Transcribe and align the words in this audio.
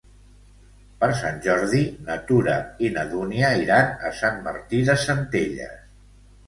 Per 1.03 1.09
Sant 1.19 1.37
Jordi 1.47 1.81
na 2.07 2.15
Tura 2.31 2.57
i 2.87 2.91
na 2.99 3.05
Dúnia 3.13 3.55
iran 3.67 3.95
a 4.09 4.13
Sant 4.23 4.43
Martí 4.49 4.83
de 4.91 4.99
Centelles. 5.09 5.83